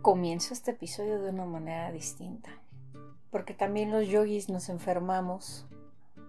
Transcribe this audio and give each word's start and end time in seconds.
comienzo 0.00 0.54
este 0.54 0.70
episodio 0.72 1.20
de 1.20 1.30
una 1.30 1.44
manera 1.44 1.92
distinta. 1.92 2.50
Porque 3.30 3.54
también 3.54 3.92
los 3.92 4.08
yogis 4.08 4.48
nos 4.48 4.68
enfermamos. 4.68 5.66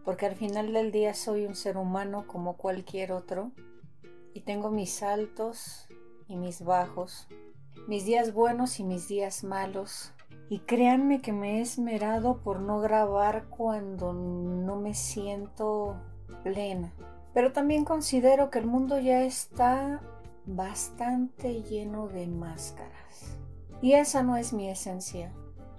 Porque 0.03 0.25
al 0.25 0.35
final 0.35 0.73
del 0.73 0.91
día 0.91 1.13
soy 1.13 1.45
un 1.45 1.55
ser 1.55 1.77
humano 1.77 2.25
como 2.27 2.57
cualquier 2.57 3.11
otro. 3.11 3.51
Y 4.33 4.41
tengo 4.41 4.71
mis 4.71 5.03
altos 5.03 5.87
y 6.27 6.35
mis 6.35 6.63
bajos. 6.63 7.27
Mis 7.87 8.05
días 8.05 8.33
buenos 8.33 8.79
y 8.79 8.83
mis 8.83 9.07
días 9.07 9.43
malos. 9.43 10.13
Y 10.49 10.59
créanme 10.59 11.21
que 11.21 11.31
me 11.31 11.57
he 11.57 11.61
esmerado 11.61 12.41
por 12.41 12.59
no 12.59 12.79
grabar 12.79 13.45
cuando 13.49 14.13
no 14.13 14.75
me 14.75 14.93
siento 14.93 15.95
plena. 16.43 16.93
Pero 17.33 17.53
también 17.53 17.85
considero 17.85 18.49
que 18.49 18.59
el 18.59 18.65
mundo 18.65 18.99
ya 18.99 19.23
está 19.23 20.01
bastante 20.45 21.63
lleno 21.63 22.07
de 22.07 22.27
máscaras. 22.27 23.40
Y 23.81 23.93
esa 23.93 24.21
no 24.21 24.37
es 24.37 24.53
mi 24.53 24.69
esencia. 24.69 25.31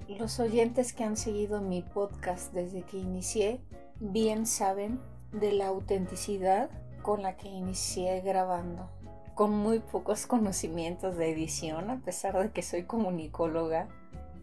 Los 0.09 0.41
oyentes 0.41 0.93
que 0.93 1.05
han 1.05 1.16
seguido 1.16 1.60
mi 1.60 1.83
podcast 1.83 2.52
desde 2.52 2.83
que 2.83 2.98
inicié 2.98 3.60
bien 4.01 4.47
saben 4.47 5.01
de 5.30 5.52
la 5.52 5.69
autenticidad 5.69 6.69
con 7.02 7.23
la 7.23 7.37
que 7.37 7.48
inicié 7.48 8.20
grabando. 8.20 8.91
Con 9.34 9.57
muy 9.57 9.79
pocos 9.79 10.27
conocimientos 10.27 11.16
de 11.16 11.30
edición, 11.30 11.91
a 11.91 12.01
pesar 12.01 12.37
de 12.43 12.51
que 12.51 12.62
soy 12.62 12.83
comunicóloga, 12.83 13.88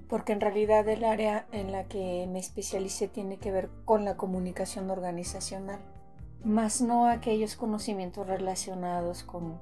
porque 0.08 0.32
en 0.32 0.42
realidad 0.42 0.88
el 0.88 1.04
área 1.04 1.46
en 1.52 1.74
la 1.74 1.84
que 1.84 2.28
me 2.32 2.40
especialicé 2.40 3.10
tiene 3.10 3.38
que 3.38 3.52
ver 3.52 3.70
con 3.84 4.06
la 4.06 4.16
comunicación 4.16 4.90
organizacional, 4.90 5.80
más 6.44 6.82
no 6.82 7.08
aquellos 7.08 7.58
conocimientos 7.58 8.26
relacionados 8.26 9.24
con 9.24 9.60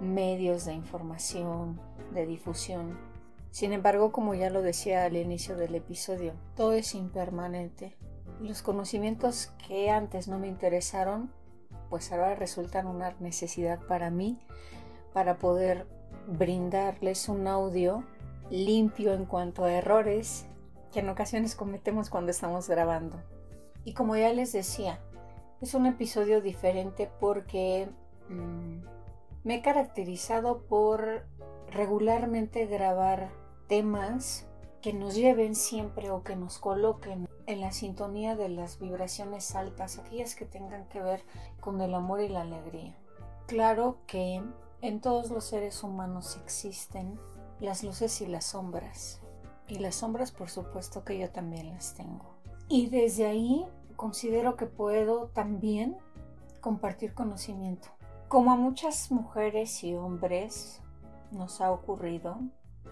medios 0.00 0.64
de 0.64 0.74
información, 0.74 1.80
de 2.12 2.26
difusión. 2.26 3.07
Sin 3.58 3.72
embargo, 3.72 4.12
como 4.12 4.34
ya 4.34 4.50
lo 4.50 4.62
decía 4.62 5.04
al 5.04 5.16
inicio 5.16 5.56
del 5.56 5.74
episodio, 5.74 6.34
todo 6.54 6.74
es 6.74 6.94
impermanente. 6.94 7.96
Los 8.40 8.62
conocimientos 8.62 9.52
que 9.66 9.90
antes 9.90 10.28
no 10.28 10.38
me 10.38 10.46
interesaron, 10.46 11.32
pues 11.90 12.12
ahora 12.12 12.36
resultan 12.36 12.86
una 12.86 13.16
necesidad 13.18 13.80
para 13.88 14.10
mí, 14.10 14.38
para 15.12 15.40
poder 15.40 15.88
brindarles 16.28 17.28
un 17.28 17.48
audio 17.48 18.04
limpio 18.48 19.12
en 19.12 19.24
cuanto 19.24 19.64
a 19.64 19.72
errores 19.72 20.46
que 20.92 21.00
en 21.00 21.08
ocasiones 21.08 21.56
cometemos 21.56 22.10
cuando 22.10 22.30
estamos 22.30 22.68
grabando. 22.68 23.20
Y 23.84 23.92
como 23.92 24.14
ya 24.14 24.32
les 24.32 24.52
decía, 24.52 25.00
es 25.60 25.74
un 25.74 25.86
episodio 25.86 26.40
diferente 26.40 27.10
porque 27.18 27.88
mmm, 28.28 28.82
me 29.42 29.56
he 29.56 29.62
caracterizado 29.62 30.62
por 30.62 31.26
regularmente 31.72 32.66
grabar 32.66 33.47
temas 33.68 34.46
que 34.82 34.92
nos 34.92 35.14
lleven 35.14 35.54
siempre 35.54 36.10
o 36.10 36.22
que 36.22 36.36
nos 36.36 36.58
coloquen 36.58 37.28
en 37.46 37.60
la 37.60 37.72
sintonía 37.72 38.36
de 38.36 38.48
las 38.48 38.78
vibraciones 38.78 39.54
altas, 39.54 39.98
aquellas 39.98 40.34
que 40.34 40.44
tengan 40.44 40.88
que 40.88 41.00
ver 41.00 41.24
con 41.60 41.80
el 41.80 41.94
amor 41.94 42.20
y 42.20 42.28
la 42.28 42.42
alegría. 42.42 42.96
Claro 43.46 43.98
que 44.06 44.42
en 44.82 45.00
todos 45.00 45.30
los 45.30 45.44
seres 45.44 45.82
humanos 45.82 46.38
existen 46.44 47.18
las 47.60 47.82
luces 47.82 48.20
y 48.20 48.26
las 48.26 48.44
sombras. 48.44 49.20
Y 49.66 49.78
las 49.78 49.96
sombras 49.96 50.32
por 50.32 50.50
supuesto 50.50 51.04
que 51.04 51.18
yo 51.18 51.30
también 51.30 51.70
las 51.70 51.94
tengo. 51.94 52.34
Y 52.68 52.88
desde 52.88 53.26
ahí 53.26 53.66
considero 53.96 54.56
que 54.56 54.66
puedo 54.66 55.28
también 55.28 55.96
compartir 56.60 57.14
conocimiento. 57.14 57.88
Como 58.28 58.52
a 58.52 58.56
muchas 58.56 59.10
mujeres 59.10 59.82
y 59.82 59.94
hombres 59.94 60.82
nos 61.32 61.60
ha 61.60 61.72
ocurrido, 61.72 62.38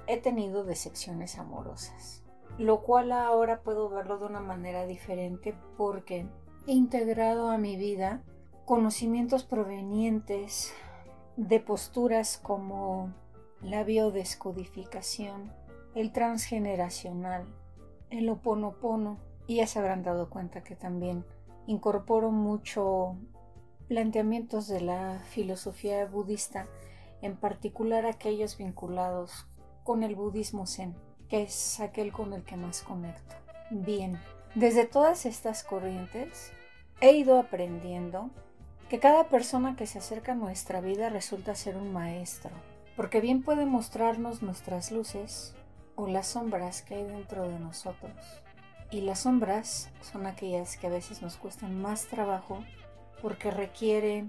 he 0.07 0.19
tenido 0.19 0.65
decepciones 0.65 1.39
amorosas, 1.39 2.23
lo 2.59 2.83
cual 2.83 3.13
ahora 3.13 3.61
puedo 3.63 3.89
verlo 3.89 4.19
de 4.19 4.27
una 4.27 4.41
manera 4.41 4.87
diferente 4.87 5.55
porque 5.77 6.27
he 6.67 6.73
integrado 6.73 7.51
a 7.51 7.59
mi 7.59 7.77
vida 7.77 8.23
conocimientos 8.65 9.45
provenientes 9.45 10.73
de 11.37 11.61
posturas 11.61 12.39
como 12.43 13.13
la 13.61 13.85
biodescodificación, 13.85 15.53
el 15.95 16.13
transgeneracional, 16.13 17.47
el 18.11 18.29
oponopono, 18.29 19.19
y 19.47 19.57
ya 19.57 19.67
se 19.67 19.79
habrán 19.79 20.03
dado 20.03 20.29
cuenta 20.29 20.63
que 20.65 20.75
también 20.75 21.25
incorporo 21.67 22.31
mucho 22.31 23.17
planteamientos 23.89 24.67
de 24.67 24.81
la 24.81 25.21
filosofía 25.31 26.05
budista, 26.07 26.67
en 27.23 27.37
particular 27.37 28.07
aquellos 28.07 28.59
vinculados 28.59 29.47
con 29.87 30.03
el 30.03 30.17
budismo 30.17 30.67
zen, 30.67 30.95
que 31.29 31.45
es 31.45 31.81
aquel 31.81 32.13
con 32.13 32.33
el 32.33 32.43
que 32.43 32.57
más 32.57 32.83
conecto. 32.83 33.37
Bien, 33.71 34.21
desde 34.57 34.85
todas 34.85 35.25
estas 35.27 35.63
corrientes 35.63 36.53
he 37.01 37.13
ido 37.13 37.39
aprendiendo 37.39 38.31
que 38.91 38.99
cada 38.99 39.29
persona 39.29 39.77
que 39.77 39.87
se 39.87 39.99
acerca 39.99 40.33
a 40.33 40.37
nuestra 40.37 40.81
vida 40.81 41.09
resulta 41.09 41.55
ser 41.55 41.77
un 41.77 41.93
maestro, 41.93 42.51
porque 42.97 43.21
bien 43.21 43.43
puede 43.43 43.65
mostrarnos 43.65 44.43
nuestras 44.43 44.91
luces 44.91 45.55
o 45.95 46.09
las 46.09 46.27
sombras 46.27 46.83
que 46.83 46.97
hay 46.97 47.05
dentro 47.05 47.49
de 47.49 47.59
nosotros. 47.59 48.43
Y 48.91 49.03
las 49.03 49.21
sombras 49.21 49.91
son 50.01 50.27
aquellas 50.27 50.77
que 50.77 50.89
a 50.89 50.91
veces 50.91 51.23
nos 51.23 51.37
cuestan 51.37 51.81
más 51.81 52.07
trabajo 52.07 52.65
porque 53.23 53.51
requiere 53.51 54.27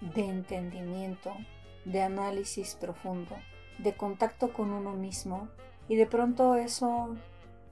de 0.00 0.24
entendimiento, 0.24 1.34
de 1.84 2.02
análisis 2.02 2.74
profundo, 2.74 3.36
de 3.78 3.96
contacto 3.96 4.52
con 4.52 4.72
uno 4.72 4.92
mismo 4.92 5.48
y 5.88 5.96
de 5.96 6.06
pronto 6.06 6.56
eso 6.56 7.16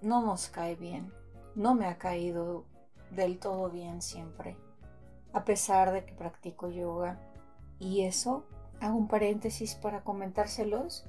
no 0.03 0.23
nos 0.23 0.49
cae 0.49 0.77
bien, 0.77 1.13
no 1.55 1.75
me 1.75 1.87
ha 1.87 1.99
caído 1.99 2.65
del 3.11 3.39
todo 3.39 3.71
bien 3.71 4.03
siempre, 4.03 4.57
a 5.33 5.45
pesar 5.45 5.93
de 5.93 6.05
que 6.05 6.15
practico 6.15 6.69
yoga 6.69 7.19
y 7.79 8.03
eso, 8.03 8.45
hago 8.81 8.97
un 8.97 9.09
paréntesis 9.09 9.75
para 9.75 10.03
comentárselos, 10.03 11.07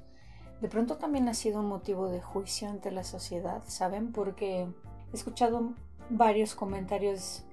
de 0.60 0.68
pronto 0.68 0.96
también 0.96 1.28
ha 1.28 1.34
sido 1.34 1.60
un 1.60 1.66
motivo 1.66 2.08
de 2.08 2.20
juicio 2.20 2.68
ante 2.68 2.90
la 2.90 3.04
sociedad, 3.04 3.62
¿saben? 3.66 4.12
Porque 4.12 4.62
he 5.12 5.14
escuchado 5.16 5.74
varios 6.10 6.54
comentarios 6.54 7.44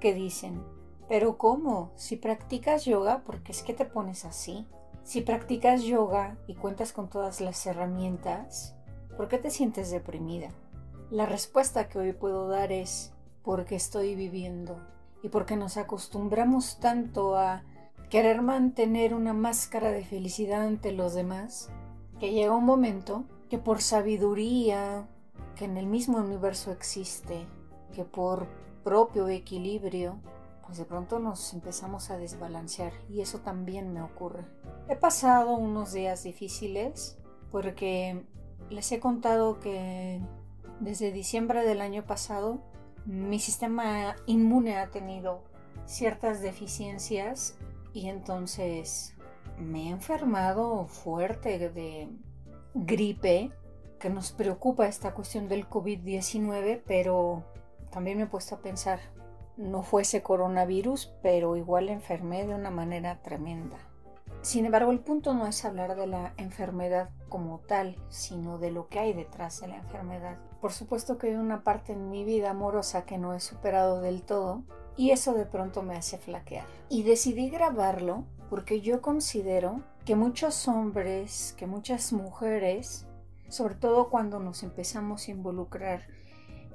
que 0.00 0.12
dicen, 0.12 0.62
pero 1.08 1.38
¿cómo? 1.38 1.92
Si 1.96 2.16
practicas 2.16 2.84
yoga, 2.84 3.22
porque 3.24 3.52
es 3.52 3.62
que 3.62 3.74
te 3.74 3.84
pones 3.84 4.24
así? 4.24 4.66
Si 5.08 5.22
practicas 5.22 5.84
yoga 5.84 6.36
y 6.46 6.54
cuentas 6.54 6.92
con 6.92 7.08
todas 7.08 7.40
las 7.40 7.64
herramientas, 7.64 8.76
¿por 9.16 9.26
qué 9.28 9.38
te 9.38 9.50
sientes 9.50 9.90
deprimida? 9.90 10.50
La 11.10 11.24
respuesta 11.24 11.88
que 11.88 11.98
hoy 11.98 12.12
puedo 12.12 12.46
dar 12.46 12.72
es 12.72 13.14
porque 13.42 13.74
estoy 13.74 14.14
viviendo 14.14 14.78
y 15.22 15.30
porque 15.30 15.56
nos 15.56 15.78
acostumbramos 15.78 16.78
tanto 16.78 17.36
a 17.38 17.64
querer 18.10 18.42
mantener 18.42 19.14
una 19.14 19.32
máscara 19.32 19.90
de 19.92 20.04
felicidad 20.04 20.66
ante 20.66 20.92
los 20.92 21.14
demás, 21.14 21.70
que 22.20 22.32
llega 22.32 22.54
un 22.54 22.66
momento 22.66 23.24
que 23.48 23.56
por 23.56 23.80
sabiduría 23.80 25.08
que 25.56 25.64
en 25.64 25.78
el 25.78 25.86
mismo 25.86 26.18
universo 26.18 26.70
existe, 26.70 27.46
que 27.94 28.04
por 28.04 28.46
propio 28.84 29.26
equilibrio, 29.28 30.20
pues 30.68 30.76
de 30.76 30.84
pronto 30.84 31.18
nos 31.18 31.54
empezamos 31.54 32.10
a 32.10 32.18
desbalancear 32.18 32.92
y 33.08 33.22
eso 33.22 33.38
también 33.38 33.90
me 33.94 34.02
ocurre. 34.02 34.44
He 34.86 34.96
pasado 34.96 35.54
unos 35.54 35.94
días 35.94 36.24
difíciles 36.24 37.16
porque 37.50 38.26
les 38.68 38.92
he 38.92 39.00
contado 39.00 39.60
que 39.60 40.20
desde 40.80 41.10
diciembre 41.10 41.64
del 41.64 41.80
año 41.80 42.04
pasado 42.04 42.60
mi 43.06 43.38
sistema 43.38 44.14
inmune 44.26 44.76
ha 44.76 44.90
tenido 44.90 45.42
ciertas 45.86 46.42
deficiencias 46.42 47.56
y 47.94 48.10
entonces 48.10 49.14
me 49.58 49.84
he 49.84 49.90
enfermado 49.90 50.86
fuerte 50.86 51.70
de 51.70 52.10
gripe 52.74 53.52
que 53.98 54.10
nos 54.10 54.32
preocupa 54.32 54.86
esta 54.86 55.14
cuestión 55.14 55.48
del 55.48 55.66
COVID-19, 55.66 56.82
pero 56.86 57.42
también 57.90 58.18
me 58.18 58.24
he 58.24 58.26
puesto 58.26 58.56
a 58.56 58.58
pensar, 58.58 59.00
no 59.58 59.82
fuese 59.82 60.22
coronavirus, 60.22 61.12
pero 61.20 61.56
igual 61.56 61.88
enfermé 61.88 62.46
de 62.46 62.54
una 62.54 62.70
manera 62.70 63.20
tremenda. 63.22 63.76
Sin 64.40 64.64
embargo, 64.64 64.92
el 64.92 65.00
punto 65.00 65.34
no 65.34 65.46
es 65.46 65.64
hablar 65.64 65.96
de 65.96 66.06
la 66.06 66.32
enfermedad 66.36 67.10
como 67.28 67.58
tal, 67.58 67.96
sino 68.08 68.58
de 68.58 68.70
lo 68.70 68.88
que 68.88 69.00
hay 69.00 69.12
detrás 69.12 69.60
de 69.60 69.68
la 69.68 69.76
enfermedad. 69.76 70.38
Por 70.60 70.72
supuesto 70.72 71.18
que 71.18 71.28
hay 71.28 71.34
una 71.34 71.64
parte 71.64 71.92
en 71.92 72.08
mi 72.08 72.24
vida 72.24 72.50
amorosa 72.50 73.04
que 73.04 73.18
no 73.18 73.34
he 73.34 73.40
superado 73.40 74.00
del 74.00 74.22
todo 74.22 74.62
y 74.96 75.10
eso 75.10 75.34
de 75.34 75.44
pronto 75.44 75.82
me 75.82 75.96
hace 75.96 76.18
flaquear. 76.18 76.66
Y 76.88 77.02
decidí 77.02 77.50
grabarlo 77.50 78.24
porque 78.48 78.80
yo 78.80 79.02
considero 79.02 79.82
que 80.04 80.14
muchos 80.14 80.68
hombres, 80.68 81.54
que 81.58 81.66
muchas 81.66 82.12
mujeres, 82.12 83.06
sobre 83.48 83.74
todo 83.74 84.08
cuando 84.08 84.38
nos 84.38 84.62
empezamos 84.62 85.26
a 85.26 85.30
involucrar 85.32 86.02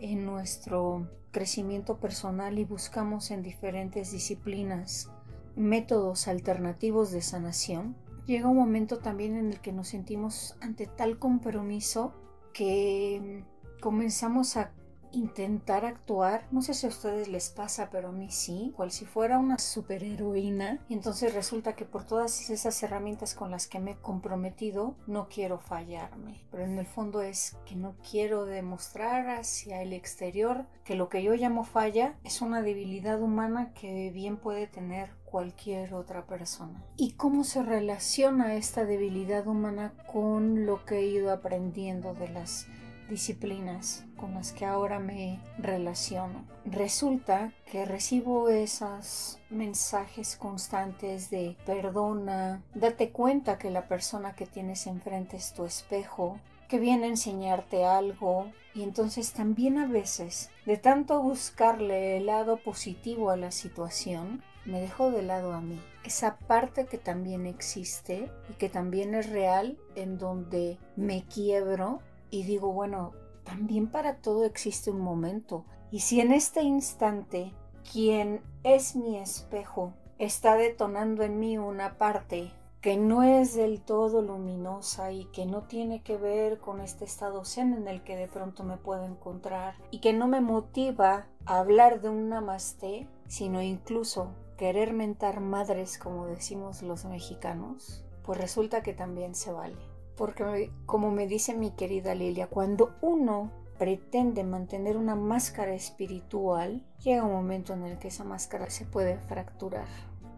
en 0.03 0.25
nuestro 0.25 1.07
crecimiento 1.31 1.97
personal 1.97 2.59
y 2.59 2.65
buscamos 2.65 3.31
en 3.31 3.41
diferentes 3.41 4.11
disciplinas 4.11 5.09
métodos 5.55 6.27
alternativos 6.27 7.11
de 7.11 7.21
sanación, 7.21 7.95
llega 8.25 8.50
un 8.50 8.57
momento 8.57 9.00
también 9.00 9.38
en 9.38 9.47
el 9.51 9.61
que 9.61 9.71
nos 9.71 9.88
sentimos 9.88 10.57
ante 10.59 10.88
tal 10.88 11.19
compromiso 11.19 12.13
que 12.53 13.45
comenzamos 13.79 14.57
a 14.57 14.73
intentar 15.13 15.86
actuar, 15.86 16.45
no 16.51 16.62
sé 16.62 16.74
si 16.74 16.86
a 16.86 16.89
ustedes 16.89 17.27
les 17.27 17.50
pasa, 17.50 17.89
pero 17.92 18.10
a 18.10 18.12
mí 18.12 18.30
sí, 18.31 18.74
cual 18.75 18.92
si 18.92 19.06
fuera 19.06 19.38
una 19.38 19.57
superheroína. 19.60 20.83
Y 20.89 20.94
entonces 20.94 21.33
resulta 21.33 21.75
que 21.75 21.86
por 21.86 22.04
todas 22.04 22.50
esas 22.50 22.81
herramientas 22.83 23.36
con 23.36 23.51
las 23.51 23.68
que 23.68 23.80
me 23.80 23.92
he 23.92 23.98
comprometido, 23.98 24.95
no 25.07 25.30
quiero 25.30 25.60
fallarme. 25.60 26.44
Pero 26.51 26.63
en 26.63 26.77
el 26.77 26.86
fondo 26.86 27.21
es 27.21 27.56
que 27.65 27.75
no 27.75 27.95
quiero 28.10 28.45
demostrar 28.45 29.30
hacia 29.30 29.81
el 29.81 29.94
exterior 29.94 30.65
que 30.83 30.95
lo 30.95 31.10
que 31.10 31.24
yo 31.24 31.33
llamo 31.33 31.63
falla 31.63 32.15
es 32.24 32.42
una 32.42 32.62
debilidad 32.62 33.21
humana 33.21 33.74
que 33.74 34.12
bien 34.12 34.38
puede 34.38 34.68
tener 34.68 35.12
cualquier 35.25 35.95
otra 35.95 36.27
persona. 36.27 36.83
¿Y 36.95 37.13
cómo 37.13 37.44
se 37.44 37.63
relaciona 37.63 38.56
esta 38.56 38.86
debilidad 38.86 39.48
humana 39.48 39.94
con 40.12 40.65
lo 40.65 40.86
que 40.86 41.00
he 41.00 41.06
ido 41.06 41.31
aprendiendo 41.31 42.13
de 42.13 42.30
las 42.30 42.68
disciplinas 43.09 44.05
con 44.17 44.33
las 44.33 44.51
que 44.51 44.65
ahora 44.65 45.00
me 45.00 45.39
relaciono. 45.57 46.45
Resulta 46.65 47.51
que 47.71 47.85
recibo 47.85 48.50
esos 48.50 49.39
mensajes 49.50 50.35
constantes 50.38 51.29
de 51.29 51.57
perdona, 51.65 52.63
date 52.73 53.11
cuenta 53.11 53.57
que 53.57 53.69
la 53.69 53.88
persona 53.88 54.35
que 54.35 54.45
tienes 54.45 54.88
enfrente 54.88 55.38
es 55.38 55.53
tu 55.53 55.65
espejo, 55.65 56.39
que 56.67 56.79
viene 56.79 57.05
a 57.05 57.09
enseñarte 57.09 57.85
algo 57.85 58.51
y 58.73 58.83
entonces 58.83 59.33
también 59.33 59.77
a 59.77 59.88
veces 59.88 60.50
de 60.65 60.77
tanto 60.77 61.21
buscarle 61.21 62.17
el 62.17 62.27
lado 62.27 62.57
positivo 62.57 63.29
a 63.29 63.38
la 63.38 63.51
situación, 63.51 64.41
me 64.65 64.79
dejo 64.79 65.11
de 65.11 65.21
lado 65.21 65.53
a 65.53 65.61
mí. 65.61 65.79
Esa 66.03 66.38
parte 66.38 66.85
que 66.85 66.97
también 66.97 67.45
existe 67.45 68.31
y 68.50 68.53
que 68.53 68.69
también 68.69 69.13
es 69.13 69.29
real 69.29 69.77
en 69.95 70.17
donde 70.17 70.77
me 70.95 71.23
quiebro 71.23 72.01
y 72.33 72.41
digo, 72.41 72.74
bueno, 72.74 73.12
también 73.44 73.91
para 73.91 74.15
todo 74.15 74.44
existe 74.44 74.89
un 74.89 75.01
momento. 75.01 75.65
Y 75.91 76.00
si 76.00 76.19
en 76.19 76.31
este 76.31 76.63
instante 76.63 77.53
quien 77.91 78.41
es 78.63 78.95
mi 78.95 79.19
espejo 79.19 79.94
está 80.18 80.56
detonando 80.56 81.21
en 81.21 81.38
mí 81.39 81.59
una 81.59 82.00
parte 82.00 82.51
que 82.81 82.97
no 82.97 83.21
es 83.21 83.53
del 83.53 83.81
todo 83.81 84.24
luminosa 84.24 85.12
y 85.12 85.25
que 85.25 85.45
no 85.45 85.68
tiene 85.68 86.01
que 86.01 86.18
ver 86.18 86.57
con 86.57 86.81
este 86.81 87.06
estado 87.06 87.45
zen 87.45 87.75
en 87.75 87.88
el 87.88 88.03
que 88.03 88.15
de 88.15 88.27
pronto 88.27 88.63
me 88.63 88.77
puedo 88.77 89.06
encontrar 89.06 89.75
y 89.91 90.00
que 90.00 90.12
no 90.12 90.27
me 90.27 90.41
motiva 90.41 91.27
a 91.45 91.59
hablar 91.59 92.01
de 92.01 92.09
un 92.09 92.29
namaste, 92.29 93.07
sino 93.27 93.62
incluso 93.62 94.33
querer 94.57 94.91
mentar 94.94 95.39
madres 95.39 96.00
como 96.00 96.25
decimos 96.25 96.81
los 96.81 97.06
mexicanos, 97.06 98.03
pues 98.24 98.39
resulta 98.39 98.81
que 98.81 98.94
también 98.94 99.36
se 99.36 99.51
vale. 99.51 99.92
Porque 100.15 100.71
como 100.86 101.12
me 101.12 101.27
dice 101.27 101.54
mi 101.56 101.71
querida 101.71 102.15
Lilia, 102.15 102.48
cuando 102.48 102.95
uno 103.01 103.51
pretende 103.77 104.44
mantener 104.44 104.98
una 104.98 105.15
máscara 105.15 105.74
espiritual, 105.74 106.86
llega 107.04 107.24
un 107.24 107.33
momento 107.33 107.74
en 107.74 107.83
el 107.83 107.98
que 107.98 108.10
esa 108.10 108.24
máscara 108.24 108.69
se 108.69 108.86
puede 108.86 109.18
fracturar, 109.18 109.88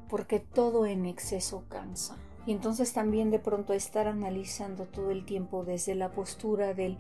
porque 0.10 0.40
todo 0.40 0.86
en 0.86 1.06
exceso 1.06 1.66
cansa. 1.68 2.18
Y 2.46 2.52
entonces 2.52 2.94
también 2.94 3.32
de 3.32 3.40
pronto 3.40 3.74
estar 3.74 4.08
analizando 4.08 4.86
todo 4.86 5.12
el 5.12 5.26
tiempo 5.26 5.64
desde 5.64 5.96
la 5.96 6.12
postura 6.12 6.74
del 6.74 6.98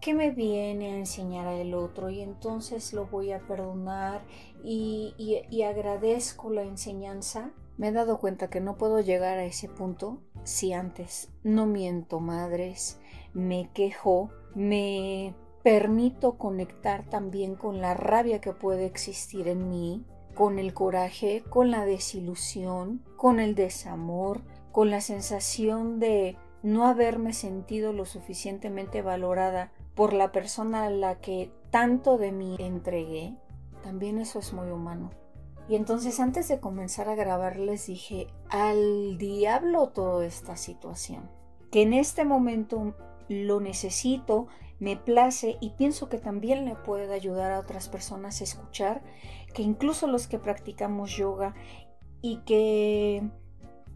¿qué 0.00 0.14
me 0.14 0.30
viene 0.30 0.92
a 0.92 0.98
enseñar 0.98 1.46
el 1.54 1.74
otro? 1.74 2.10
Y 2.10 2.20
entonces 2.20 2.92
lo 2.92 3.06
voy 3.06 3.32
a 3.32 3.46
perdonar 3.46 4.22
y, 4.64 5.14
y 5.18 5.62
agradezco 5.62 6.50
la 6.50 6.62
enseñanza. 6.62 7.52
Me 7.76 7.88
he 7.88 7.92
dado 7.92 8.18
cuenta 8.18 8.50
que 8.50 8.60
no 8.60 8.76
puedo 8.76 9.00
llegar 9.00 9.38
a 9.38 9.44
ese 9.44 9.68
punto 9.68 10.20
si 10.44 10.72
antes 10.72 11.30
no 11.42 11.66
miento 11.66 12.20
madres, 12.20 12.98
me 13.32 13.70
quejo, 13.72 14.30
me 14.54 15.34
permito 15.62 16.38
conectar 16.38 17.04
también 17.04 17.54
con 17.54 17.80
la 17.80 17.94
rabia 17.94 18.40
que 18.40 18.52
puede 18.52 18.86
existir 18.86 19.48
en 19.48 19.68
mí, 19.68 20.04
con 20.34 20.58
el 20.58 20.72
coraje, 20.72 21.44
con 21.48 21.70
la 21.70 21.84
desilusión, 21.84 23.04
con 23.16 23.40
el 23.40 23.54
desamor, 23.54 24.42
con 24.72 24.90
la 24.90 25.00
sensación 25.00 25.98
de 25.98 26.36
no 26.62 26.86
haberme 26.86 27.32
sentido 27.32 27.92
lo 27.92 28.04
suficientemente 28.04 29.02
valorada 29.02 29.72
por 29.94 30.12
la 30.12 30.32
persona 30.32 30.84
a 30.84 30.90
la 30.90 31.20
que 31.20 31.52
tanto 31.70 32.16
de 32.16 32.32
mí 32.32 32.56
entregué, 32.58 33.34
también 33.82 34.18
eso 34.18 34.38
es 34.38 34.52
muy 34.52 34.70
humano. 34.70 35.10
Y 35.70 35.76
entonces 35.76 36.18
antes 36.18 36.48
de 36.48 36.58
comenzar 36.58 37.08
a 37.08 37.14
grabar 37.14 37.56
les 37.56 37.86
dije, 37.86 38.26
al 38.48 39.18
diablo 39.18 39.90
toda 39.90 40.26
esta 40.26 40.56
situación, 40.56 41.30
que 41.70 41.82
en 41.82 41.92
este 41.92 42.24
momento 42.24 42.96
lo 43.28 43.60
necesito, 43.60 44.48
me 44.80 44.96
place 44.96 45.58
y 45.60 45.70
pienso 45.70 46.08
que 46.08 46.18
también 46.18 46.64
le 46.64 46.74
puede 46.74 47.14
ayudar 47.14 47.52
a 47.52 47.60
otras 47.60 47.88
personas 47.88 48.40
a 48.40 48.44
escuchar, 48.44 49.04
que 49.54 49.62
incluso 49.62 50.08
los 50.08 50.26
que 50.26 50.40
practicamos 50.40 51.16
yoga 51.16 51.54
y 52.20 52.38
que 52.38 53.30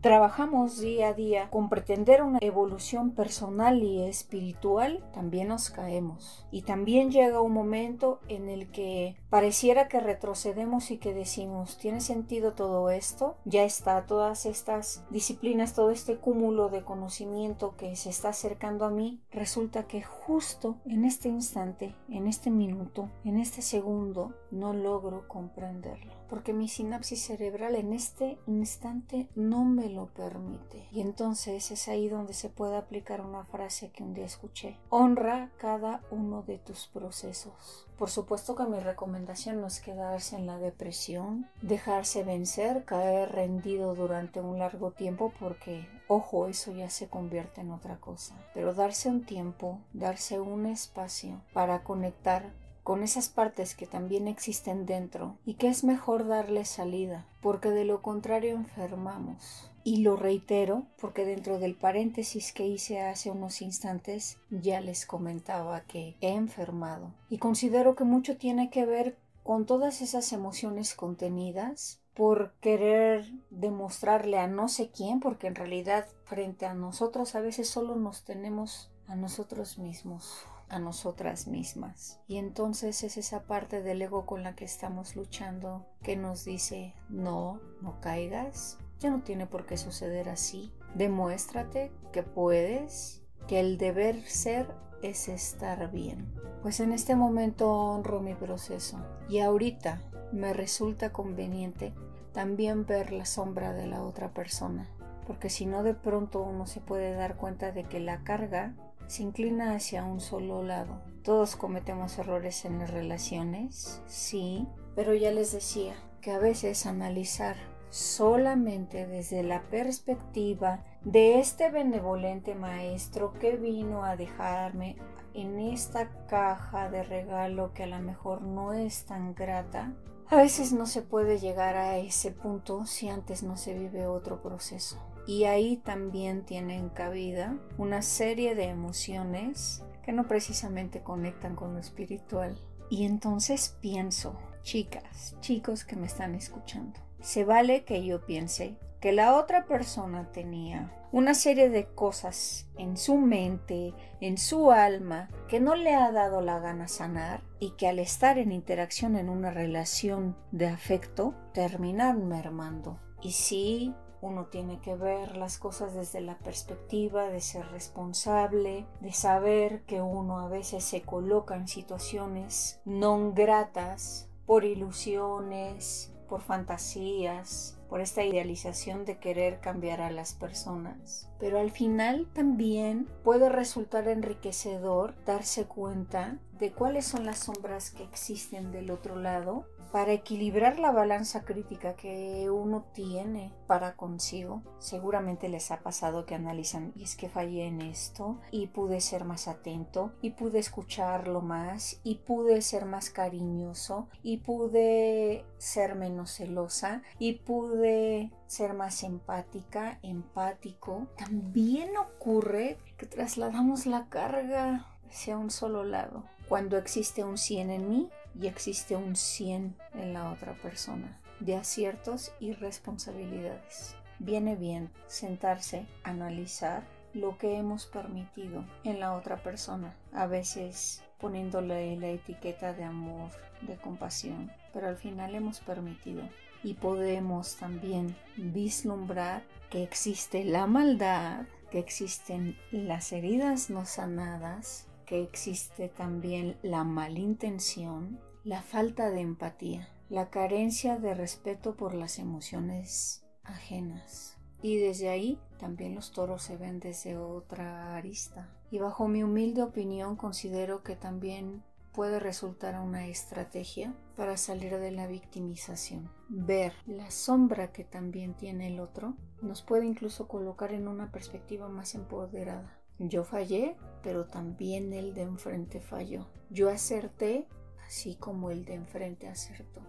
trabajamos 0.04 0.80
día 0.80 1.08
a 1.08 1.12
día 1.14 1.48
con 1.48 1.70
pretender 1.70 2.22
una 2.22 2.38
evolución 2.42 3.12
personal 3.12 3.82
y 3.82 4.02
espiritual, 4.02 5.02
también 5.14 5.48
nos 5.48 5.70
caemos. 5.70 6.46
Y 6.50 6.60
también 6.60 7.10
llega 7.10 7.40
un 7.40 7.54
momento 7.54 8.20
en 8.28 8.50
el 8.50 8.70
que 8.70 9.16
pareciera 9.30 9.88
que 9.88 10.00
retrocedemos 10.00 10.90
y 10.90 10.98
que 10.98 11.14
decimos, 11.14 11.78
¿tiene 11.78 12.02
sentido 12.02 12.52
todo 12.52 12.90
esto? 12.90 13.38
Ya 13.46 13.64
está, 13.64 14.04
todas 14.04 14.44
estas 14.44 15.06
disciplinas, 15.08 15.72
todo 15.72 15.90
este 15.90 16.18
cúmulo 16.18 16.68
de 16.68 16.82
conocimiento 16.82 17.74
que 17.78 17.96
se 17.96 18.10
está 18.10 18.28
acercando 18.28 18.84
a 18.84 18.90
mí, 18.90 19.22
resulta 19.30 19.86
que 19.86 20.02
justo 20.02 20.76
en 20.84 21.06
este 21.06 21.30
instante, 21.30 21.94
en 22.10 22.26
este 22.26 22.50
minuto, 22.50 23.08
en 23.24 23.38
este 23.38 23.62
segundo, 23.62 24.34
no 24.50 24.74
logro 24.74 25.26
comprenderlo 25.28 26.12
porque 26.28 26.52
mi 26.52 26.66
sinapsis 26.66 27.22
cerebral 27.22 27.76
en 27.76 27.92
este 27.92 28.38
instante 28.46 29.28
no 29.36 29.64
me 29.64 29.88
lo 29.94 30.06
permite. 30.06 30.86
Y 30.92 31.00
entonces 31.00 31.70
es 31.70 31.88
ahí 31.88 32.08
donde 32.08 32.34
se 32.34 32.50
puede 32.50 32.76
aplicar 32.76 33.20
una 33.20 33.44
frase 33.44 33.90
que 33.90 34.02
un 34.02 34.14
día 34.14 34.26
escuché. 34.26 34.76
Honra 34.90 35.50
cada 35.58 36.02
uno 36.10 36.42
de 36.42 36.58
tus 36.58 36.86
procesos. 36.86 37.86
Por 37.98 38.10
supuesto 38.10 38.56
que 38.56 38.64
mi 38.64 38.80
recomendación 38.80 39.60
no 39.60 39.68
es 39.68 39.80
quedarse 39.80 40.36
en 40.36 40.46
la 40.46 40.58
depresión, 40.58 41.48
dejarse 41.62 42.24
vencer, 42.24 42.84
caer 42.84 43.30
rendido 43.30 43.94
durante 43.94 44.40
un 44.40 44.58
largo 44.58 44.90
tiempo 44.90 45.32
porque, 45.38 45.86
ojo, 46.08 46.48
eso 46.48 46.72
ya 46.72 46.90
se 46.90 47.08
convierte 47.08 47.60
en 47.60 47.70
otra 47.70 48.00
cosa. 48.00 48.34
Pero 48.52 48.74
darse 48.74 49.08
un 49.08 49.24
tiempo, 49.24 49.78
darse 49.92 50.40
un 50.40 50.66
espacio 50.66 51.40
para 51.52 51.84
conectar 51.84 52.52
con 52.84 53.02
esas 53.02 53.30
partes 53.30 53.74
que 53.74 53.86
también 53.86 54.28
existen 54.28 54.84
dentro 54.84 55.38
y 55.46 55.54
que 55.54 55.68
es 55.68 55.84
mejor 55.84 56.28
darle 56.28 56.66
salida, 56.66 57.26
porque 57.40 57.70
de 57.70 57.86
lo 57.86 58.02
contrario 58.02 58.54
enfermamos. 58.54 59.70
Y 59.82 59.98
lo 59.98 60.16
reitero 60.16 60.86
porque 60.98 61.24
dentro 61.24 61.58
del 61.58 61.74
paréntesis 61.74 62.52
que 62.52 62.66
hice 62.66 63.00
hace 63.00 63.30
unos 63.30 63.60
instantes 63.62 64.38
ya 64.50 64.80
les 64.80 65.04
comentaba 65.06 65.82
que 65.82 66.16
he 66.20 66.32
enfermado 66.32 67.12
y 67.28 67.38
considero 67.38 67.94
que 67.94 68.04
mucho 68.04 68.36
tiene 68.38 68.70
que 68.70 68.86
ver 68.86 69.16
con 69.42 69.66
todas 69.66 70.00
esas 70.00 70.32
emociones 70.32 70.94
contenidas 70.94 72.00
por 72.14 72.52
querer 72.60 73.30
demostrarle 73.50 74.38
a 74.38 74.46
no 74.46 74.68
sé 74.68 74.90
quién, 74.90 75.20
porque 75.20 75.48
en 75.48 75.54
realidad 75.54 76.06
frente 76.24 76.64
a 76.64 76.74
nosotros 76.74 77.34
a 77.34 77.40
veces 77.40 77.68
solo 77.68 77.96
nos 77.96 78.24
tenemos 78.24 78.90
a 79.06 79.16
nosotros 79.16 79.78
mismos 79.78 80.46
a 80.68 80.78
nosotras 80.78 81.46
mismas. 81.46 82.20
Y 82.26 82.36
entonces 82.36 83.02
es 83.02 83.16
esa 83.16 83.44
parte 83.44 83.82
del 83.82 84.02
ego 84.02 84.26
con 84.26 84.42
la 84.42 84.54
que 84.54 84.64
estamos 84.64 85.16
luchando 85.16 85.86
que 86.02 86.16
nos 86.16 86.44
dice, 86.44 86.94
no, 87.08 87.60
no 87.80 88.00
caigas, 88.00 88.78
ya 89.00 89.10
no 89.10 89.22
tiene 89.22 89.46
por 89.46 89.66
qué 89.66 89.76
suceder 89.76 90.28
así. 90.28 90.72
Demuéstrate 90.94 91.92
que 92.12 92.22
puedes, 92.22 93.22
que 93.46 93.60
el 93.60 93.78
deber 93.78 94.22
ser 94.22 94.74
es 95.02 95.28
estar 95.28 95.90
bien. 95.90 96.34
Pues 96.62 96.80
en 96.80 96.92
este 96.92 97.14
momento 97.14 97.70
honro 97.70 98.20
mi 98.20 98.34
proceso 98.34 98.98
y 99.28 99.40
ahorita 99.40 100.00
me 100.32 100.52
resulta 100.52 101.12
conveniente 101.12 101.94
también 102.32 102.86
ver 102.86 103.12
la 103.12 103.26
sombra 103.26 103.72
de 103.72 103.86
la 103.86 104.02
otra 104.02 104.32
persona, 104.32 104.88
porque 105.26 105.50
si 105.50 105.66
no 105.66 105.82
de 105.82 105.94
pronto 105.94 106.42
uno 106.42 106.66
se 106.66 106.80
puede 106.80 107.12
dar 107.12 107.36
cuenta 107.36 107.70
de 107.70 107.84
que 107.84 108.00
la 108.00 108.24
carga 108.24 108.74
se 109.06 109.22
inclina 109.22 109.74
hacia 109.74 110.04
un 110.04 110.20
solo 110.20 110.62
lado. 110.62 111.02
Todos 111.22 111.56
cometemos 111.56 112.18
errores 112.18 112.64
en 112.64 112.78
las 112.78 112.90
relaciones, 112.90 114.02
sí, 114.06 114.66
pero 114.94 115.14
ya 115.14 115.30
les 115.30 115.52
decía 115.52 115.94
que 116.20 116.32
a 116.32 116.38
veces 116.38 116.86
analizar 116.86 117.56
solamente 117.90 119.06
desde 119.06 119.42
la 119.42 119.62
perspectiva 119.70 120.84
de 121.02 121.38
este 121.38 121.70
benevolente 121.70 122.54
maestro 122.54 123.32
que 123.34 123.56
vino 123.56 124.04
a 124.04 124.16
dejarme 124.16 124.96
en 125.32 125.58
esta 125.58 126.08
caja 126.26 126.90
de 126.90 127.02
regalo 127.02 127.72
que 127.72 127.84
a 127.84 127.86
lo 127.86 128.00
mejor 128.00 128.42
no 128.42 128.72
es 128.72 129.04
tan 129.04 129.34
grata, 129.34 129.92
a 130.28 130.36
veces 130.36 130.72
no 130.72 130.86
se 130.86 131.02
puede 131.02 131.38
llegar 131.38 131.76
a 131.76 131.98
ese 131.98 132.30
punto 132.30 132.86
si 132.86 133.08
antes 133.08 133.42
no 133.42 133.56
se 133.56 133.74
vive 133.74 134.06
otro 134.06 134.42
proceso. 134.42 134.98
Y 135.26 135.44
ahí 135.44 135.78
también 135.78 136.44
tienen 136.44 136.90
cabida 136.90 137.56
una 137.78 138.02
serie 138.02 138.54
de 138.54 138.64
emociones 138.64 139.82
que 140.02 140.12
no 140.12 140.28
precisamente 140.28 141.02
conectan 141.02 141.56
con 141.56 141.74
lo 141.74 141.80
espiritual. 141.80 142.60
Y 142.90 143.04
entonces 143.04 143.76
pienso, 143.80 144.38
chicas, 144.62 145.36
chicos 145.40 145.84
que 145.84 145.96
me 145.96 146.06
están 146.06 146.34
escuchando, 146.34 147.00
se 147.20 147.44
vale 147.44 147.84
que 147.84 148.04
yo 148.04 148.24
piense 148.26 148.76
que 149.00 149.12
la 149.12 149.36
otra 149.36 149.66
persona 149.66 150.30
tenía 150.32 150.90
una 151.12 151.34
serie 151.34 151.68
de 151.68 151.86
cosas 151.86 152.66
en 152.76 152.96
su 152.96 153.16
mente, 153.16 153.94
en 154.20 154.36
su 154.36 154.72
alma, 154.72 155.28
que 155.46 155.60
no 155.60 155.74
le 155.74 155.94
ha 155.94 156.10
dado 156.10 156.40
la 156.40 156.58
gana 156.58 156.88
sanar 156.88 157.42
y 157.60 157.72
que 157.76 157.86
al 157.86 157.98
estar 157.98 158.38
en 158.38 158.50
interacción 158.50 159.16
en 159.16 159.28
una 159.28 159.50
relación 159.50 160.36
de 160.52 160.68
afecto 160.68 161.34
terminan 161.52 162.28
mermando. 162.28 162.98
Y 163.22 163.32
sí, 163.32 163.94
uno 164.24 164.46
tiene 164.46 164.80
que 164.80 164.94
ver 164.94 165.36
las 165.36 165.58
cosas 165.58 165.94
desde 165.94 166.22
la 166.22 166.38
perspectiva 166.38 167.28
de 167.28 167.40
ser 167.40 167.66
responsable, 167.70 168.86
de 169.00 169.12
saber 169.12 169.82
que 169.82 170.00
uno 170.00 170.40
a 170.40 170.48
veces 170.48 170.82
se 170.82 171.02
coloca 171.02 171.56
en 171.56 171.68
situaciones 171.68 172.80
no 172.86 173.32
gratas 173.32 174.28
por 174.46 174.64
ilusiones, 174.64 176.10
por 176.28 176.40
fantasías, 176.40 177.78
por 177.88 178.00
esta 178.00 178.24
idealización 178.24 179.04
de 179.04 179.18
querer 179.18 179.60
cambiar 179.60 180.00
a 180.00 180.10
las 180.10 180.34
personas. 180.34 181.28
Pero 181.38 181.60
al 181.60 181.70
final 181.70 182.26
también 182.32 183.06
puede 183.22 183.50
resultar 183.50 184.08
enriquecedor 184.08 185.14
darse 185.26 185.66
cuenta 185.66 186.38
de 186.58 186.72
cuáles 186.72 187.04
son 187.04 187.26
las 187.26 187.38
sombras 187.38 187.90
que 187.90 188.04
existen 188.04 188.72
del 188.72 188.90
otro 188.90 189.16
lado 189.16 189.66
para 189.94 190.12
equilibrar 190.12 190.80
la 190.80 190.90
balanza 190.90 191.44
crítica 191.44 191.94
que 191.94 192.50
uno 192.50 192.84
tiene 192.94 193.52
para 193.68 193.94
consigo. 193.94 194.64
Seguramente 194.80 195.48
les 195.48 195.70
ha 195.70 195.84
pasado 195.84 196.26
que 196.26 196.34
analizan, 196.34 196.92
y 196.96 197.04
es 197.04 197.14
que 197.14 197.28
fallé 197.28 197.68
en 197.68 197.80
esto, 197.80 198.40
y 198.50 198.66
pude 198.66 199.00
ser 199.00 199.24
más 199.24 199.46
atento, 199.46 200.12
y 200.20 200.30
pude 200.30 200.58
escucharlo 200.58 201.42
más, 201.42 202.00
y 202.02 202.16
pude 202.16 202.60
ser 202.60 202.86
más 202.86 203.08
cariñoso, 203.08 204.08
y 204.24 204.38
pude 204.38 205.44
ser 205.58 205.94
menos 205.94 206.32
celosa, 206.32 207.02
y 207.20 207.34
pude 207.34 208.32
ser 208.48 208.74
más 208.74 209.04
empática, 209.04 210.00
empático. 210.02 211.06
También 211.16 211.90
ocurre 211.96 212.78
que 212.96 213.06
trasladamos 213.06 213.86
la 213.86 214.08
carga 214.08 214.88
hacia 215.08 215.38
un 215.38 215.52
solo 215.52 215.84
lado. 215.84 216.24
Cuando 216.48 216.78
existe 216.78 217.22
un 217.22 217.38
100 217.38 217.70
en 217.70 217.88
mí, 217.88 218.10
y 218.40 218.46
existe 218.46 218.96
un 218.96 219.16
100 219.16 219.76
en 219.94 220.12
la 220.12 220.30
otra 220.30 220.54
persona 220.54 221.20
de 221.40 221.56
aciertos 221.56 222.32
y 222.40 222.52
responsabilidades. 222.52 223.96
Viene 224.18 224.56
bien 224.56 224.90
sentarse, 225.06 225.86
analizar 226.02 226.84
lo 227.12 227.38
que 227.38 227.56
hemos 227.56 227.86
permitido 227.86 228.64
en 228.84 229.00
la 229.00 229.14
otra 229.14 229.42
persona, 229.42 229.94
a 230.12 230.26
veces 230.26 231.02
poniéndole 231.18 231.96
la 231.96 232.08
etiqueta 232.08 232.72
de 232.72 232.84
amor, 232.84 233.30
de 233.62 233.76
compasión, 233.76 234.50
pero 234.72 234.88
al 234.88 234.96
final 234.96 235.34
hemos 235.34 235.60
permitido 235.60 236.22
y 236.62 236.74
podemos 236.74 237.56
también 237.56 238.16
vislumbrar 238.36 239.42
que 239.70 239.82
existe 239.82 240.44
la 240.44 240.66
maldad, 240.66 241.46
que 241.70 241.78
existen 241.78 242.56
las 242.72 243.12
heridas 243.12 243.70
no 243.70 243.84
sanadas, 243.84 244.86
que 245.04 245.22
existe 245.22 245.88
también 245.88 246.56
la 246.62 246.84
malintención, 246.84 248.20
la 248.42 248.62
falta 248.62 249.10
de 249.10 249.20
empatía, 249.20 249.88
la 250.08 250.30
carencia 250.30 250.98
de 250.98 251.14
respeto 251.14 251.76
por 251.76 251.94
las 251.94 252.18
emociones 252.18 253.24
ajenas. 253.42 254.36
Y 254.62 254.78
desde 254.78 255.10
ahí 255.10 255.38
también 255.58 255.94
los 255.94 256.12
toros 256.12 256.42
se 256.42 256.56
ven 256.56 256.80
desde 256.80 257.16
otra 257.16 257.96
arista. 257.96 258.48
Y 258.70 258.78
bajo 258.78 259.08
mi 259.08 259.22
humilde 259.22 259.62
opinión 259.62 260.16
considero 260.16 260.82
que 260.82 260.96
también 260.96 261.62
puede 261.92 262.18
resultar 262.18 262.80
una 262.80 263.06
estrategia 263.06 263.94
para 264.16 264.36
salir 264.36 264.78
de 264.78 264.90
la 264.90 265.06
victimización. 265.06 266.10
Ver 266.28 266.72
la 266.86 267.10
sombra 267.10 267.72
que 267.72 267.84
también 267.84 268.34
tiene 268.34 268.66
el 268.68 268.80
otro 268.80 269.14
nos 269.42 269.62
puede 269.62 269.86
incluso 269.86 270.26
colocar 270.26 270.72
en 270.72 270.88
una 270.88 271.12
perspectiva 271.12 271.68
más 271.68 271.94
empoderada. 271.94 272.80
Yo 272.98 273.24
fallé, 273.24 273.76
pero 274.02 274.26
también 274.26 274.92
el 274.92 275.14
de 275.14 275.22
enfrente 275.22 275.80
falló. 275.80 276.26
Yo 276.50 276.70
acerté, 276.70 277.48
así 277.86 278.14
como 278.14 278.50
el 278.50 278.64
de 278.64 278.74
enfrente 278.74 279.28
acertó. 279.28 279.80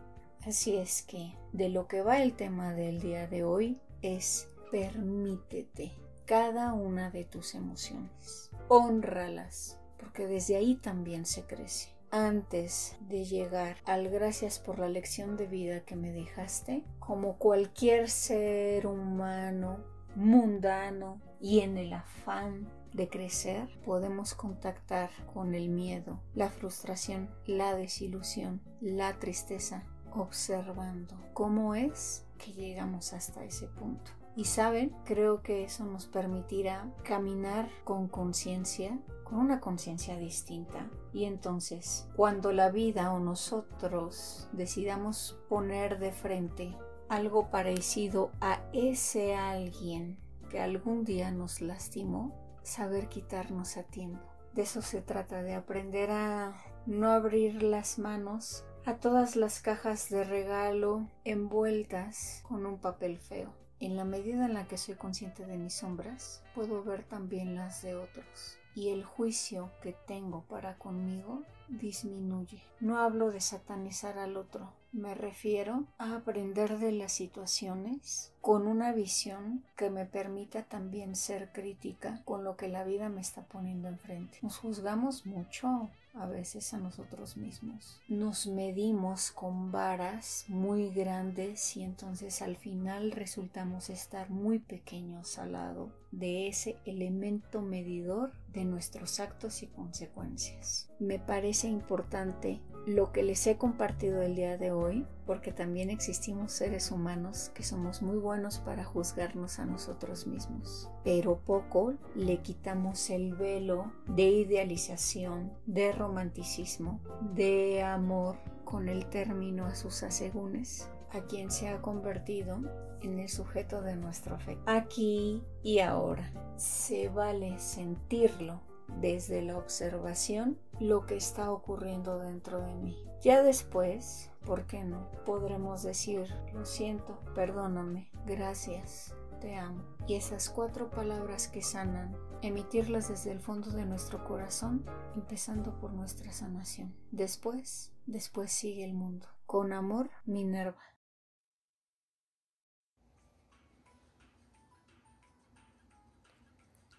Así 0.46 0.76
es 0.76 1.02
que 1.02 1.34
de 1.54 1.70
lo 1.70 1.88
que 1.88 2.02
va 2.02 2.22
el 2.22 2.34
tema 2.34 2.74
del 2.74 3.02
día 3.02 3.28
de 3.28 3.44
hoy 3.44 3.80
es 4.02 4.50
permítete 4.72 5.92
cada 6.26 6.74
una 6.74 7.12
de 7.12 7.24
tus 7.26 7.56
emociones. 7.56 8.50
Honralas, 8.68 9.80
porque 9.98 10.28
desde 10.28 10.56
ahí 10.56 10.76
también 10.76 11.26
se 11.26 11.44
crece. 11.44 11.90
Antes 12.12 12.96
de 13.02 13.26
llegar 13.26 13.78
al 13.86 14.10
gracias 14.10 14.60
por 14.60 14.80
la 14.80 14.88
lección 14.88 15.38
de 15.38 15.48
vida 15.48 15.82
que 15.82 15.96
me 15.96 16.12
dejaste, 16.12 16.84
como 17.00 17.38
cualquier 17.38 18.10
ser 18.10 18.88
humano 18.88 19.80
mundano 20.16 21.20
y 21.42 21.60
en 21.60 21.78
el 21.78 21.94
afán 21.94 22.70
de 22.96 23.10
crecer, 23.10 23.68
podemos 23.86 24.34
contactar 24.34 25.10
con 25.34 25.54
el 25.54 25.70
miedo, 25.70 26.22
la 26.34 26.50
frustración, 26.50 27.30
la 27.46 27.76
desilusión, 27.76 28.62
la 28.80 29.20
tristeza, 29.20 29.84
observando 30.14 31.16
cómo 31.34 31.76
es 31.76 32.26
que 32.38 32.54
llegamos 32.54 33.14
hasta 33.14 33.44
ese 33.44 33.68
punto. 33.68 34.12
Y 34.38 34.46
saben, 34.46 34.94
creo 35.06 35.42
que 35.42 35.64
eso 35.64 35.86
nos 35.86 36.08
permitirá 36.08 36.92
caminar 37.04 37.70
con 37.84 38.08
conciencia, 38.08 39.00
con 39.24 39.40
una 39.40 39.62
conciencia 39.62 40.18
distinta. 40.18 40.90
Y 41.14 41.24
entonces, 41.26 42.08
cuando 42.16 42.52
la 42.52 42.70
vida 42.70 43.14
o 43.14 43.20
nosotros 43.20 44.50
decidamos 44.52 45.38
poner 45.48 46.00
de 46.00 46.12
frente 46.12 46.76
algo 47.08 47.50
parecido 47.50 48.32
a 48.42 48.62
ese 48.74 49.36
alguien 49.36 50.18
que 50.50 50.60
algún 50.60 51.06
día 51.06 51.32
nos 51.32 51.62
lastimó, 51.62 52.45
saber 52.66 53.08
quitarnos 53.08 53.78
a 53.78 53.84
tiempo. 53.84 54.26
De 54.54 54.64
eso 54.64 54.82
se 54.82 55.02
trata, 55.02 55.44
de 55.44 55.54
aprender 55.54 56.12
a 56.12 56.56
no 56.86 57.12
abrir 57.12 57.64
las 57.64 58.00
manos 58.00 58.66
a 58.86 58.98
todas 58.98 59.36
las 59.36 59.62
cajas 59.62 60.10
de 60.10 60.24
regalo 60.24 61.10
envueltas 61.24 62.44
con 62.48 62.66
un 62.66 62.78
papel 62.78 63.18
feo. 63.18 63.54
En 63.80 63.98
la 63.98 64.06
medida 64.06 64.46
en 64.46 64.54
la 64.54 64.68
que 64.68 64.78
soy 64.78 64.96
consciente 64.96 65.46
de 65.46 65.58
mis 65.58 65.74
sombras, 65.74 66.44
puedo 66.54 66.84
ver 66.84 67.04
también 67.04 67.56
las 67.56 67.82
de 67.82 67.96
otros. 67.96 68.58
Y 68.76 68.90
el 68.90 69.04
juicio 69.04 69.72
que 69.82 69.96
tengo 70.06 70.44
para 70.44 70.78
conmigo 70.78 71.44
disminuye. 71.70 72.62
No 72.80 73.00
hablo 73.00 73.32
de 73.32 73.42
satanizar 73.42 74.20
al 74.20 74.38
otro, 74.38 74.72
me 74.92 75.14
refiero 75.14 75.84
a 75.98 76.16
aprender 76.16 76.78
de 76.78 76.92
las 76.92 77.12
situaciones 77.12 78.32
con 78.40 78.68
una 78.68 78.94
visión 78.94 79.64
que 79.76 79.90
me 79.90 80.06
permita 80.06 80.64
también 80.64 81.16
ser 81.16 81.52
crítica 81.52 82.22
con 82.24 82.44
lo 82.44 82.56
que 82.56 82.70
la 82.70 82.84
vida 82.84 83.10
me 83.10 83.22
está 83.22 83.44
poniendo 83.44 83.88
enfrente. 83.88 84.38
Nos 84.42 84.58
juzgamos 84.58 85.26
mucho 85.26 85.90
a 86.16 86.28
veces 86.28 86.74
a 86.74 86.80
nosotros 86.80 87.38
mismos. 87.38 88.00
Nos 88.08 88.48
medimos 88.48 89.32
con 89.32 89.72
varas 89.72 90.46
muy 90.48 90.90
grandes 90.90 91.76
y 91.78 91.84
entonces 91.84 92.42
al 92.42 92.56
final 92.56 93.12
resultamos 93.12 93.90
estar 93.90 94.30
muy 94.30 94.60
pequeños 94.60 95.38
al 95.38 95.54
lado 95.54 95.92
de 96.12 96.48
ese 96.48 96.78
elemento 96.86 97.62
medidor 97.62 98.32
de 98.54 98.64
nuestros 98.66 99.20
actos 99.20 99.62
y 99.64 99.68
consecuencias. 99.68 100.90
Me 101.00 101.20
parece 101.20 101.68
importante 101.68 102.62
lo 102.86 103.12
que 103.12 103.24
les 103.24 103.46
he 103.48 103.58
compartido 103.58 104.22
el 104.22 104.36
día 104.36 104.58
de 104.58 104.72
hoy, 104.72 105.08
porque 105.26 105.52
también 105.52 105.90
existimos 105.90 106.52
seres 106.52 106.92
humanos 106.92 107.50
que 107.56 107.64
somos 107.64 108.02
muy 108.02 108.18
buenos 108.18 108.60
para 108.60 108.84
juzgarnos 108.84 109.60
a 109.60 109.66
nosotros 109.66 110.28
mismos, 110.28 110.90
pero 111.04 111.40
poco 111.40 111.96
le 112.16 112.42
quitamos 112.42 113.10
el 113.10 113.34
velo 113.34 113.92
de 114.08 114.24
idealización, 114.24 115.52
de 115.66 115.92
romanticismo, 115.92 117.00
de 117.34 117.82
amor 117.84 118.38
con 118.64 118.88
el 118.88 119.08
término 119.08 119.66
a 119.66 119.76
sus 119.76 120.04
asegúnes, 120.04 120.90
a 121.12 121.22
quien 121.22 121.50
se 121.50 121.70
ha 121.70 121.82
convertido 121.82 122.60
en 123.02 123.20
el 123.20 123.30
sujeto 123.30 123.82
de 123.82 123.96
nuestro 123.96 124.36
afecto. 124.36 124.64
Aquí 124.70 125.44
y 125.64 125.80
ahora 125.80 126.32
se 126.58 127.10
vale 127.10 127.58
sentirlo 127.60 128.62
desde 129.00 129.42
la 129.42 129.58
observación 129.58 130.58
lo 130.80 131.06
que 131.06 131.16
está 131.16 131.52
ocurriendo 131.52 132.20
dentro 132.20 132.62
de 132.62 132.76
mí. 132.76 132.98
Ya 133.22 133.42
después, 133.42 134.32
¿por 134.46 134.68
qué 134.68 134.84
no? 134.84 135.10
Podremos 135.26 135.84
decir, 135.84 136.28
lo 136.54 136.66
siento, 136.66 137.20
perdóname, 137.34 138.12
gracias, 138.26 139.16
te 139.42 139.56
amo. 139.56 139.84
Y 140.08 140.16
esas 140.16 140.50
cuatro 140.50 140.90
palabras 140.90 141.48
que 141.48 141.62
sanan, 141.62 142.16
emitirlas 142.42 143.10
desde 143.10 143.32
el 143.32 143.40
fondo 143.40 143.72
de 143.72 143.86
nuestro 143.86 144.24
corazón, 144.26 144.86
empezando 145.16 145.80
por 145.80 145.94
nuestra 145.94 146.32
sanación. 146.32 146.96
Después, 147.12 147.94
después 148.06 148.52
sigue 148.52 148.84
el 148.84 148.94
mundo. 148.94 149.28
Con 149.46 149.74
amor, 149.74 150.10
Minerva. 150.26 150.82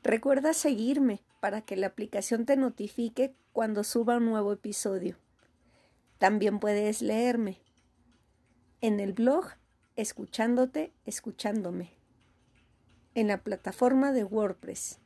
Recuerda 0.02 0.52
seguirme 0.54 1.25
para 1.40 1.62
que 1.62 1.76
la 1.76 1.88
aplicación 1.88 2.46
te 2.46 2.56
notifique 2.56 3.34
cuando 3.52 3.84
suba 3.84 4.16
un 4.16 4.26
nuevo 4.26 4.52
episodio. 4.52 5.16
También 6.18 6.58
puedes 6.58 7.02
leerme 7.02 7.60
en 8.80 9.00
el 9.00 9.12
blog 9.12 9.46
Escuchándote, 9.96 10.92
escuchándome, 11.06 11.94
en 13.14 13.28
la 13.28 13.42
plataforma 13.42 14.12
de 14.12 14.24
WordPress 14.24 15.00